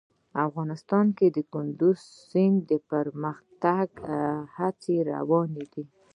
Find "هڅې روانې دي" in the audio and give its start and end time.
4.57-5.83